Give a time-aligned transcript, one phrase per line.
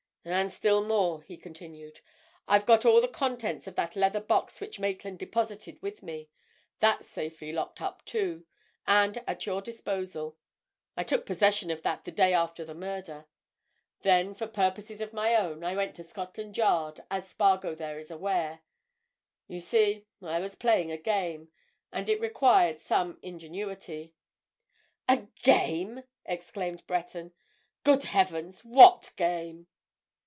[0.23, 1.99] "And still more," he continued,
[2.47, 7.51] "I've got all the contents of that leather box which Maitland deposited with me—that's safely
[7.51, 8.45] locked up, too,
[8.85, 10.37] and at your disposal.
[10.95, 13.25] I took possession of that the day after the murder.
[14.01, 18.11] Then, for purposes of my own, I went to Scotland Yard, as Spargo there is
[18.11, 18.59] aware.
[19.47, 24.13] You see, I was playing a game—and it required some ingenuity."
[25.09, 27.33] "A game!" exclaimed Breton.
[27.83, 29.65] "Good heavens—what game?"